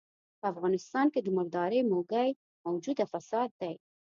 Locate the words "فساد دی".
3.11-3.73